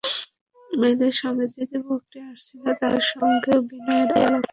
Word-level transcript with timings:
মেয়েদের 0.69 1.13
সঙ্গে 1.21 1.45
যে 1.55 1.63
যুবকটি 1.71 2.17
আসিয়াছিল 2.29 2.63
তাহার 2.79 3.03
সঙ্গেও 3.11 3.59
বিনয়ের 3.69 4.09
আলাপ 4.09 4.13
হইয়া 4.13 4.29
গেল। 4.31 4.43